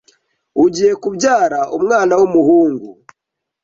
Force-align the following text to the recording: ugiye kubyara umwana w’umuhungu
ugiye 0.63 0.93
kubyara 1.03 1.59
umwana 1.77 2.13
w’umuhungu 2.19 2.87